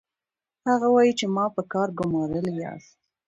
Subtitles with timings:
[0.69, 2.93] هغه وايي چې ما په کار ګومارلي یاست